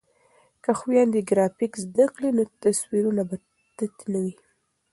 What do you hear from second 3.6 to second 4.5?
تت نه وي.